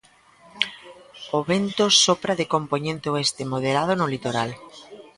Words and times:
O 1.37 1.39
vento 1.51 1.85
sopra 2.03 2.33
de 2.39 2.45
compoñente 2.53 3.07
oeste, 3.13 3.41
moderado 3.53 3.91
no 3.97 4.09
litoral. 4.13 4.49